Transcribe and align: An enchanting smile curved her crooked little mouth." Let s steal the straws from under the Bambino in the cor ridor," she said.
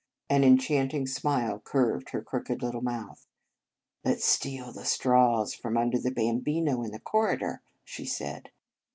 An 0.31 0.43
enchanting 0.43 1.05
smile 1.05 1.59
curved 1.59 2.09
her 2.09 2.23
crooked 2.23 2.63
little 2.63 2.81
mouth." 2.81 3.27
Let 4.03 4.15
s 4.17 4.23
steal 4.23 4.71
the 4.71 4.83
straws 4.83 5.53
from 5.53 5.77
under 5.77 5.99
the 5.99 6.09
Bambino 6.09 6.81
in 6.81 6.89
the 6.89 6.97
cor 6.99 7.27
ridor," 7.37 7.59
she 7.83 8.05
said. 8.05 8.49